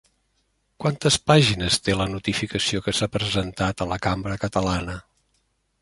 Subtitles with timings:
[0.83, 4.99] Quantes pàgines té la notificació que s'ha presentat a la cambra catalana?